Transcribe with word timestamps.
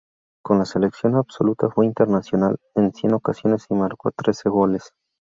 Con 0.43 0.57
la 0.57 0.65
selección 0.65 1.13
absoluta 1.15 1.69
fue 1.69 1.85
internacional 1.85 2.57
en 2.73 2.91
cien 2.91 3.13
ocasiones 3.13 3.67
y 3.69 3.75
marcó 3.75 4.09
trece 4.09 4.49
goles. 4.49 4.95